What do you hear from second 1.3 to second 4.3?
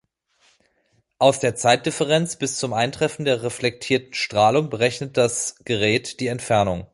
der Zeitdifferenz bis zum Eintreffen der reflektierten